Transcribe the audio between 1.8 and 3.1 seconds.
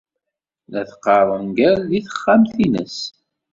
deg texxamt-nnes.